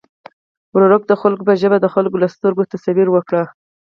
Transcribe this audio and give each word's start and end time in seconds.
ورورک 0.73 1.03
د 1.07 1.13
خلکو 1.21 1.43
په 1.49 1.53
ژبه 1.61 1.77
د 1.81 1.87
خلکو 1.93 2.21
له 2.23 2.27
سترګو 2.35 2.69
تصویر 2.71 3.07
ورکړ. 3.11 3.43